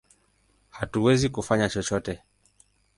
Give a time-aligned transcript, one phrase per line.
[0.69, 2.23] Hatuwezi kufanya chochote!